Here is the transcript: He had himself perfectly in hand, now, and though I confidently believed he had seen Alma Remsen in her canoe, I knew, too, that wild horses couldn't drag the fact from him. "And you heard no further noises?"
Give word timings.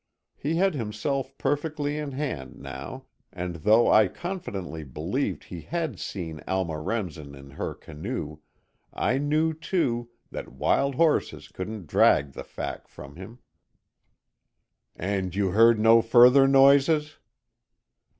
He 0.35 0.55
had 0.55 0.73
himself 0.73 1.37
perfectly 1.37 1.95
in 1.95 2.13
hand, 2.13 2.57
now, 2.57 3.05
and 3.31 3.57
though 3.57 3.87
I 3.87 4.07
confidently 4.07 4.83
believed 4.83 5.43
he 5.43 5.61
had 5.61 5.99
seen 5.99 6.41
Alma 6.47 6.79
Remsen 6.79 7.35
in 7.35 7.51
her 7.51 7.75
canoe, 7.75 8.39
I 8.91 9.19
knew, 9.19 9.53
too, 9.53 10.09
that 10.31 10.53
wild 10.53 10.95
horses 10.95 11.49
couldn't 11.49 11.85
drag 11.85 12.31
the 12.31 12.43
fact 12.43 12.87
from 12.87 13.15
him. 13.15 13.41
"And 14.95 15.35
you 15.35 15.49
heard 15.51 15.79
no 15.79 16.01
further 16.01 16.47
noises?" 16.47 17.17